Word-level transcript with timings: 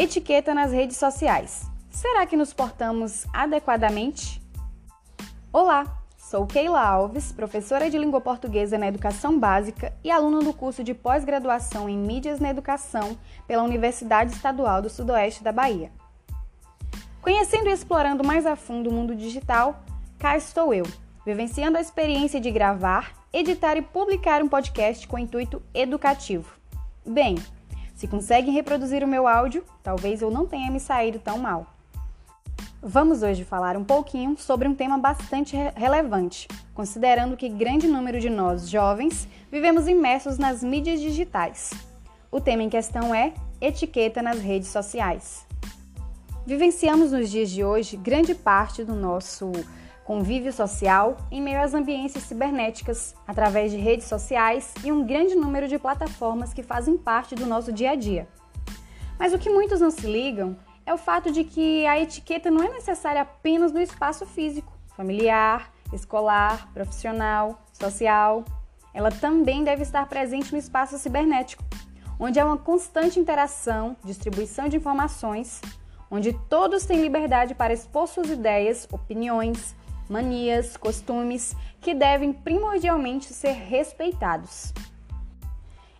Etiqueta 0.00 0.54
nas 0.54 0.72
redes 0.72 0.96
sociais. 0.96 1.70
Será 1.90 2.24
que 2.24 2.34
nos 2.34 2.54
portamos 2.54 3.26
adequadamente? 3.34 4.40
Olá, 5.52 5.84
sou 6.16 6.46
Keila 6.46 6.80
Alves, 6.80 7.32
professora 7.32 7.90
de 7.90 7.98
língua 7.98 8.18
portuguesa 8.18 8.78
na 8.78 8.88
educação 8.88 9.38
básica 9.38 9.92
e 10.02 10.10
aluna 10.10 10.38
do 10.38 10.54
curso 10.54 10.82
de 10.82 10.94
pós-graduação 10.94 11.86
em 11.86 11.98
mídias 11.98 12.40
na 12.40 12.48
educação 12.48 13.14
pela 13.46 13.62
Universidade 13.62 14.32
Estadual 14.32 14.80
do 14.80 14.88
Sudoeste 14.88 15.44
da 15.44 15.52
Bahia. 15.52 15.92
Conhecendo 17.20 17.68
e 17.68 17.72
explorando 17.72 18.24
mais 18.24 18.46
a 18.46 18.56
fundo 18.56 18.88
o 18.88 18.92
mundo 18.94 19.14
digital, 19.14 19.84
cá 20.18 20.34
estou 20.34 20.72
eu, 20.72 20.86
vivenciando 21.26 21.76
a 21.76 21.80
experiência 21.82 22.40
de 22.40 22.50
gravar, 22.50 23.12
editar 23.30 23.76
e 23.76 23.82
publicar 23.82 24.42
um 24.42 24.48
podcast 24.48 25.06
com 25.06 25.18
intuito 25.18 25.62
educativo. 25.74 26.54
Bem, 27.04 27.36
se 28.00 28.08
conseguem 28.08 28.54
reproduzir 28.54 29.04
o 29.04 29.06
meu 29.06 29.28
áudio, 29.28 29.62
talvez 29.82 30.22
eu 30.22 30.30
não 30.30 30.46
tenha 30.46 30.70
me 30.70 30.80
saído 30.80 31.18
tão 31.18 31.36
mal. 31.36 31.66
Vamos 32.82 33.22
hoje 33.22 33.44
falar 33.44 33.76
um 33.76 33.84
pouquinho 33.84 34.38
sobre 34.38 34.66
um 34.66 34.74
tema 34.74 34.96
bastante 34.96 35.54
re 35.54 35.70
relevante, 35.76 36.48
considerando 36.72 37.36
que 37.36 37.46
grande 37.46 37.86
número 37.86 38.18
de 38.18 38.30
nós, 38.30 38.70
jovens, 38.70 39.28
vivemos 39.52 39.86
imersos 39.86 40.38
nas 40.38 40.62
mídias 40.62 40.98
digitais. 40.98 41.74
O 42.32 42.40
tema 42.40 42.62
em 42.62 42.70
questão 42.70 43.14
é 43.14 43.34
etiqueta 43.60 44.22
nas 44.22 44.38
redes 44.38 44.70
sociais. 44.70 45.46
Vivenciamos 46.46 47.12
nos 47.12 47.28
dias 47.28 47.50
de 47.50 47.62
hoje 47.62 47.98
grande 47.98 48.34
parte 48.34 48.82
do 48.82 48.94
nosso 48.94 49.52
convívio 50.04 50.52
social 50.52 51.16
em 51.30 51.40
meio 51.40 51.60
às 51.60 51.74
ambiências 51.74 52.24
cibernéticas, 52.24 53.14
através 53.26 53.70
de 53.70 53.76
redes 53.76 54.06
sociais 54.06 54.74
e 54.82 54.90
um 54.90 55.04
grande 55.04 55.34
número 55.34 55.68
de 55.68 55.78
plataformas 55.78 56.52
que 56.52 56.62
fazem 56.62 56.96
parte 56.96 57.34
do 57.34 57.46
nosso 57.46 57.72
dia 57.72 57.92
a 57.92 57.94
dia. 57.94 58.28
Mas 59.18 59.32
o 59.32 59.38
que 59.38 59.50
muitos 59.50 59.80
não 59.80 59.90
se 59.90 60.06
ligam 60.06 60.56
é 60.86 60.94
o 60.94 60.98
fato 60.98 61.30
de 61.30 61.44
que 61.44 61.86
a 61.86 62.00
etiqueta 62.00 62.50
não 62.50 62.64
é 62.64 62.68
necessária 62.68 63.22
apenas 63.22 63.72
no 63.72 63.80
espaço 63.80 64.26
físico, 64.26 64.72
familiar, 64.96 65.70
escolar, 65.92 66.72
profissional, 66.72 67.62
social. 67.72 68.44
Ela 68.92 69.10
também 69.10 69.62
deve 69.62 69.82
estar 69.82 70.08
presente 70.08 70.52
no 70.52 70.58
espaço 70.58 70.98
cibernético, 70.98 71.62
onde 72.18 72.40
há 72.40 72.44
uma 72.44 72.56
constante 72.56 73.20
interação, 73.20 73.96
distribuição 74.04 74.68
de 74.68 74.76
informações, 74.76 75.60
onde 76.10 76.32
todos 76.48 76.84
têm 76.84 77.00
liberdade 77.00 77.54
para 77.54 77.72
expor 77.72 78.08
suas 78.08 78.28
ideias, 78.28 78.88
opiniões, 78.90 79.76
manias, 80.10 80.76
costumes 80.76 81.54
que 81.80 81.94
devem 81.94 82.32
primordialmente 82.32 83.32
ser 83.32 83.52
respeitados. 83.52 84.74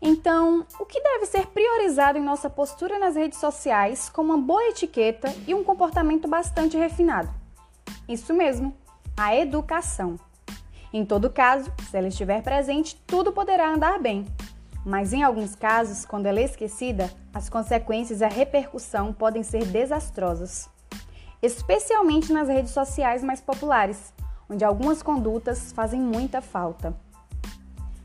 Então, 0.00 0.64
o 0.80 0.86
que 0.86 1.00
deve 1.00 1.26
ser 1.26 1.46
priorizado 1.48 2.16
em 2.16 2.22
nossa 2.22 2.48
postura 2.48 2.98
nas 2.98 3.16
redes 3.16 3.38
sociais 3.38 4.08
com 4.08 4.22
uma 4.22 4.38
boa 4.38 4.68
etiqueta 4.68 5.32
e 5.46 5.54
um 5.54 5.62
comportamento 5.62 6.26
bastante 6.26 6.76
refinado? 6.76 7.28
Isso 8.08 8.32
mesmo, 8.32 8.74
a 9.16 9.36
educação. 9.36 10.18
Em 10.92 11.04
todo 11.04 11.28
caso, 11.28 11.70
se 11.90 11.96
ela 11.96 12.08
estiver 12.08 12.42
presente, 12.42 12.96
tudo 13.06 13.32
poderá 13.32 13.74
andar 13.74 14.00
bem. 14.00 14.24
Mas 14.86 15.12
em 15.12 15.22
alguns 15.22 15.54
casos, 15.54 16.06
quando 16.06 16.26
ela 16.26 16.40
é 16.40 16.44
esquecida, 16.44 17.12
as 17.34 17.50
consequências 17.50 18.20
e 18.20 18.24
a 18.24 18.28
repercussão 18.28 19.12
podem 19.12 19.42
ser 19.42 19.66
desastrosas 19.66 20.70
especialmente 21.42 22.32
nas 22.32 22.48
redes 22.48 22.72
sociais 22.72 23.22
mais 23.22 23.40
populares, 23.40 24.12
onde 24.48 24.64
algumas 24.64 25.02
condutas 25.02 25.72
fazem 25.72 26.00
muita 26.00 26.40
falta. 26.40 26.94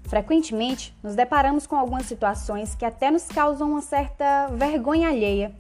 Frequentemente, 0.04 0.96
nos 1.02 1.16
deparamos 1.16 1.66
com 1.66 1.76
algumas 1.76 2.06
situações 2.06 2.76
que 2.76 2.86
até 2.86 3.10
nos 3.10 3.28
causam 3.28 3.72
uma 3.72 3.82
certa 3.82 4.48
vergonha 4.48 5.10
alheia. 5.10 5.56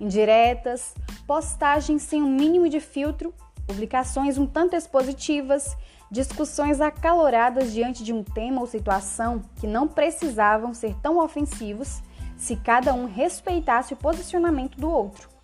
Indiretas, 0.00 0.94
postagens 1.26 2.02
sem 2.02 2.22
um 2.22 2.30
mínimo 2.30 2.68
de 2.68 2.80
filtro, 2.80 3.34
publicações 3.66 4.38
um 4.38 4.46
tanto 4.46 4.74
expositivas, 4.74 5.76
discussões 6.10 6.80
acaloradas 6.80 7.72
diante 7.72 8.02
de 8.02 8.12
um 8.12 8.24
tema 8.24 8.60
ou 8.60 8.66
situação 8.66 9.42
que 9.56 9.66
não 9.66 9.86
precisavam 9.86 10.72
ser 10.72 10.94
tão 11.02 11.18
ofensivos 11.18 12.02
se 12.36 12.56
cada 12.56 12.94
um 12.94 13.04
respeitasse 13.04 13.92
o 13.92 13.96
posicionamento 13.96 14.78
do 14.78 14.90
outro. 14.90 15.39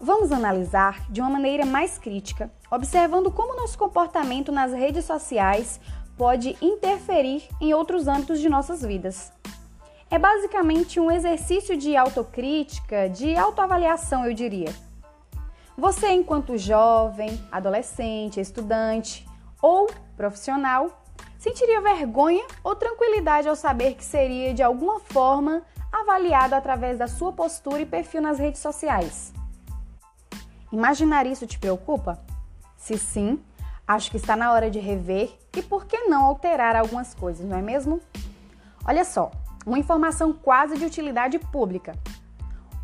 Vamos 0.00 0.30
analisar 0.30 1.10
de 1.10 1.20
uma 1.20 1.28
maneira 1.28 1.66
mais 1.66 1.98
crítica, 1.98 2.52
observando 2.70 3.32
como 3.32 3.56
nosso 3.56 3.76
comportamento 3.76 4.52
nas 4.52 4.72
redes 4.72 5.04
sociais 5.04 5.80
pode 6.16 6.56
interferir 6.62 7.48
em 7.60 7.74
outros 7.74 8.06
âmbitos 8.06 8.38
de 8.38 8.48
nossas 8.48 8.82
vidas. 8.82 9.32
É 10.08 10.16
basicamente 10.16 11.00
um 11.00 11.10
exercício 11.10 11.76
de 11.76 11.96
autocrítica, 11.96 13.08
de 13.08 13.36
autoavaliação, 13.36 14.24
eu 14.24 14.32
diria. 14.32 14.72
Você, 15.76 16.10
enquanto 16.10 16.56
jovem, 16.56 17.40
adolescente, 17.50 18.40
estudante 18.40 19.26
ou 19.60 19.88
profissional, 20.16 21.02
sentiria 21.38 21.80
vergonha 21.80 22.44
ou 22.62 22.76
tranquilidade 22.76 23.48
ao 23.48 23.56
saber 23.56 23.94
que 23.94 24.04
seria 24.04 24.54
de 24.54 24.62
alguma 24.62 25.00
forma 25.00 25.62
avaliado 25.92 26.54
através 26.54 26.98
da 26.98 27.08
sua 27.08 27.32
postura 27.32 27.80
e 27.80 27.86
perfil 27.86 28.22
nas 28.22 28.38
redes 28.38 28.60
sociais? 28.60 29.37
Imaginar 30.70 31.26
isso 31.26 31.46
te 31.46 31.58
preocupa? 31.58 32.18
Se 32.76 32.98
sim, 32.98 33.40
acho 33.86 34.10
que 34.10 34.16
está 34.16 34.36
na 34.36 34.52
hora 34.52 34.70
de 34.70 34.78
rever 34.78 35.36
e 35.56 35.62
por 35.62 35.86
que 35.86 36.04
não 36.04 36.24
alterar 36.24 36.76
algumas 36.76 37.14
coisas, 37.14 37.46
não 37.46 37.56
é 37.56 37.62
mesmo? 37.62 38.00
Olha 38.84 39.04
só, 39.04 39.30
uma 39.66 39.78
informação 39.78 40.32
quase 40.32 40.76
de 40.76 40.84
utilidade 40.84 41.38
pública. 41.38 41.94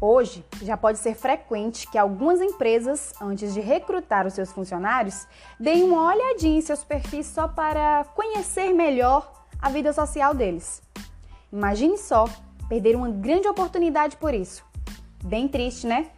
Hoje, 0.00 0.44
já 0.60 0.76
pode 0.76 0.98
ser 0.98 1.14
frequente 1.14 1.88
que 1.88 1.96
algumas 1.96 2.40
empresas, 2.40 3.14
antes 3.20 3.54
de 3.54 3.60
recrutar 3.60 4.26
os 4.26 4.34
seus 4.34 4.52
funcionários, 4.52 5.26
deem 5.58 5.84
uma 5.84 6.12
olhadinha 6.12 6.58
em 6.58 6.62
seus 6.62 6.84
perfis 6.84 7.26
só 7.26 7.48
para 7.48 8.04
conhecer 8.14 8.72
melhor 8.74 9.32
a 9.60 9.70
vida 9.70 9.92
social 9.92 10.34
deles. 10.34 10.82
Imagine 11.50 11.96
só 11.96 12.28
perder 12.68 12.96
uma 12.96 13.08
grande 13.08 13.48
oportunidade 13.48 14.16
por 14.16 14.34
isso. 14.34 14.64
Bem 15.22 15.48
triste, 15.48 15.86
né? 15.86 16.10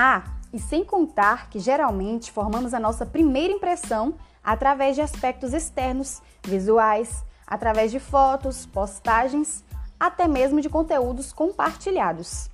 Ah, 0.00 0.22
e 0.52 0.60
sem 0.60 0.84
contar 0.84 1.50
que 1.50 1.58
geralmente 1.58 2.30
formamos 2.30 2.72
a 2.72 2.78
nossa 2.78 3.04
primeira 3.04 3.52
impressão 3.52 4.14
através 4.44 4.94
de 4.94 5.02
aspectos 5.02 5.52
externos, 5.52 6.22
visuais, 6.44 7.24
através 7.44 7.90
de 7.90 7.98
fotos, 7.98 8.64
postagens, 8.64 9.64
até 9.98 10.28
mesmo 10.28 10.60
de 10.60 10.68
conteúdos 10.68 11.32
compartilhados. 11.32 12.48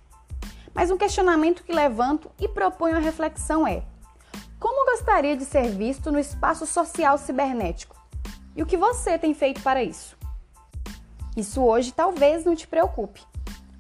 Mas 0.73 0.91
um 0.91 0.97
questionamento 0.97 1.65
que 1.65 1.71
levanto 1.71 2.31
e 2.41 2.49
proponho 2.49 2.97
a 2.97 2.99
reflexão 3.01 3.67
é: 3.67 3.83
como 4.59 4.91
gostaria 4.93 5.37
de 5.37 5.45
ser 5.45 5.69
visto 5.69 6.11
no 6.11 6.19
espaço 6.19 6.65
social 6.65 7.19
cibernético? 7.19 7.95
E 8.57 8.63
o 8.63 8.67
que 8.67 8.79
você 8.79 9.19
tem 9.19 9.35
feito 9.35 9.61
para 9.61 9.85
isso? 9.85 10.17
Isso 11.37 11.63
hoje 11.63 11.93
talvez 11.93 12.43
não 12.43 12.57
te 12.57 12.67
preocupe, 12.67 13.21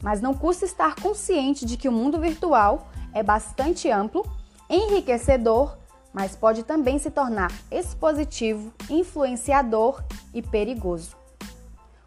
mas 0.02 0.20
não 0.20 0.34
custa 0.34 0.66
estar 0.66 0.96
consciente 0.96 1.64
de 1.64 1.78
que 1.78 1.88
o 1.88 1.92
mundo 1.92 2.20
virtual 2.20 2.88
é 3.14 3.22
bastante 3.22 3.88
amplo, 3.91 4.26
enriquecedor, 4.69 5.78
mas 6.12 6.36
pode 6.36 6.64
também 6.64 6.98
se 6.98 7.10
tornar 7.10 7.50
expositivo, 7.70 8.72
influenciador 8.91 10.02
e 10.34 10.42
perigoso. 10.42 11.16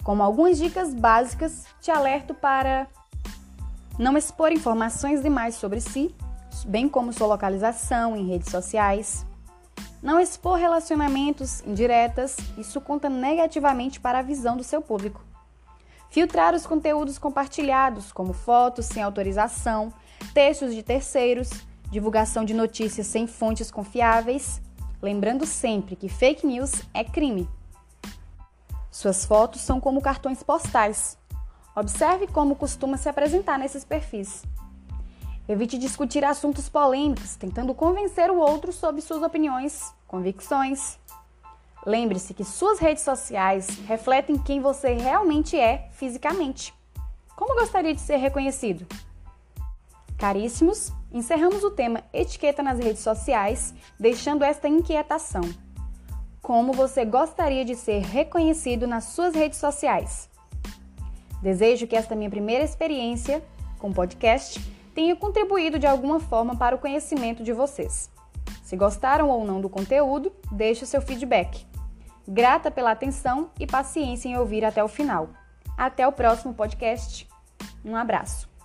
Como 0.03 0.21
algumas 0.21 0.57
dicas 0.57 0.93
básicas, 0.93 1.65
te 1.81 1.89
alerto 1.89 2.33
para 2.33 2.87
não 3.97 4.15
expor 4.17 4.51
informações 4.51 5.23
demais 5.23 5.55
sobre 5.55 5.81
si, 5.81 6.13
bem 6.65 6.87
como 6.87 7.11
sua 7.11 7.27
localização 7.27 8.15
em 8.15 8.27
redes 8.27 8.49
sociais. 8.49 9.25
Não 10.01 10.19
expor 10.19 10.57
relacionamentos 10.57 11.61
indiretas, 11.65 12.37
isso 12.57 12.79
conta 12.79 13.09
negativamente 13.09 13.99
para 13.99 14.19
a 14.19 14.21
visão 14.21 14.55
do 14.55 14.63
seu 14.63 14.81
público. 14.81 15.26
Filtrar 16.09 16.55
os 16.55 16.65
conteúdos 16.65 17.17
compartilhados, 17.17 18.11
como 18.11 18.33
fotos 18.33 18.85
sem 18.85 19.03
autorização, 19.03 19.93
textos 20.33 20.73
de 20.73 20.81
terceiros, 20.81 21.49
divulgação 21.91 22.43
de 22.43 22.53
notícias 22.53 23.07
sem 23.07 23.27
fontes 23.27 23.69
confiáveis, 23.69 24.61
lembrando 25.01 25.45
sempre 25.45 25.95
que 25.95 26.09
fake 26.09 26.45
news 26.45 26.81
é 26.93 27.03
crime. 27.03 27.47
Suas 28.91 29.25
fotos 29.25 29.61
são 29.61 29.79
como 29.79 30.01
cartões 30.01 30.41
postais. 30.41 31.17
Observe 31.75 32.25
como 32.25 32.55
costuma 32.55 32.97
se 32.97 33.07
apresentar 33.07 33.59
nesses 33.59 33.85
perfis. 33.85 34.43
Evite 35.47 35.77
discutir 35.77 36.25
assuntos 36.25 36.67
polêmicos, 36.67 37.35
tentando 37.35 37.73
convencer 37.73 38.31
o 38.31 38.37
outro 38.37 38.73
sobre 38.73 39.01
suas 39.01 39.21
opiniões, 39.21 39.93
convicções. 40.07 40.97
Lembre-se 41.85 42.33
que 42.33 42.43
suas 42.43 42.79
redes 42.79 43.03
sociais 43.03 43.67
refletem 43.87 44.37
quem 44.37 44.59
você 44.59 44.93
realmente 44.93 45.57
é 45.57 45.89
fisicamente. 45.91 46.73
Como 47.35 47.55
gostaria 47.55 47.93
de 47.93 48.01
ser 48.01 48.17
reconhecido? 48.17 48.85
Caríssimos, 50.17 50.91
encerramos 51.11 51.63
o 51.63 51.69
tema 51.71 52.03
etiqueta 52.11 52.63
nas 52.63 52.79
redes 52.79 53.03
sociais, 53.03 53.73
deixando 53.99 54.43
esta 54.43 54.67
inquietação. 54.67 55.41
Como 56.41 56.73
você 56.73 57.05
gostaria 57.05 57.63
de 57.63 57.75
ser 57.75 58.01
reconhecido 58.01 58.87
nas 58.87 59.03
suas 59.05 59.35
redes 59.35 59.59
sociais? 59.59 60.29
Desejo 61.41 61.85
que 61.85 61.95
esta 61.95 62.15
minha 62.15 62.29
primeira 62.29 62.63
experiência 62.63 63.43
com 63.77 63.93
podcast 63.93 64.59
tenha 64.95 65.15
contribuído 65.15 65.77
de 65.77 65.85
alguma 65.85 66.19
forma 66.19 66.55
para 66.55 66.75
o 66.75 66.79
conhecimento 66.79 67.43
de 67.43 67.53
vocês. 67.53 68.09
Se 68.67 68.75
gostaram 68.75 69.29
ou 69.29 69.45
não 69.45 69.61
do 69.61 69.69
conteúdo, 69.69 70.29
deixe 70.51 70.83
o 70.83 70.85
seu 70.85 71.01
feedback. 71.01 71.65
Grata 72.27 72.69
pela 72.69 72.91
atenção 72.91 73.49
e 73.57 73.65
paciência 73.65 74.27
em 74.27 74.37
ouvir 74.37 74.65
até 74.65 74.83
o 74.83 74.89
final. 74.89 75.29
Até 75.77 76.05
o 76.05 76.11
próximo 76.11 76.53
podcast. 76.53 77.25
Um 77.85 77.95
abraço. 77.95 78.56